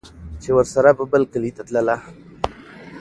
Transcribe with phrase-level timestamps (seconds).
[0.41, 1.97] چې ورسره به بل کلي ته تلله